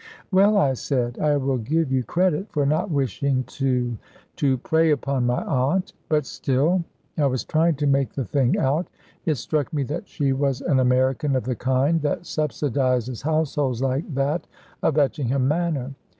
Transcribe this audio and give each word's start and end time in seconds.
"Well," 0.31 0.57
I 0.57 0.73
said, 0.73 1.19
"I 1.19 1.37
will 1.37 1.59
give 1.59 1.91
you 1.91 2.01
credit 2.03 2.49
for 2.51 2.65
not 2.65 2.89
wishing 2.89 3.43
to 3.43 3.99
to 4.37 4.57
prey 4.57 4.89
upon 4.89 5.27
my 5.27 5.43
aunt. 5.43 5.93
But 6.09 6.25
still..." 6.25 6.83
I 7.19 7.27
was 7.27 7.43
trying 7.43 7.75
to 7.75 7.85
make 7.85 8.13
the 8.13 8.25
thing 8.25 8.57
out. 8.57 8.87
It 9.27 9.35
struck 9.35 9.71
me 9.71 9.83
that 9.83 10.09
she 10.09 10.33
was 10.33 10.59
an 10.61 10.79
American 10.79 11.35
of 11.35 11.43
the 11.43 11.55
kind 11.55 12.01
that 12.01 12.21
subsidizes 12.23 13.21
households 13.21 13.83
like 13.83 14.11
that 14.15 14.47
of 14.81 14.97
Etchingham 14.97 15.47
Manor. 15.47 15.93